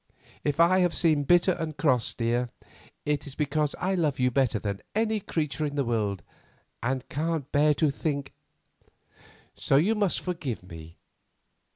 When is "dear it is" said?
2.15-3.35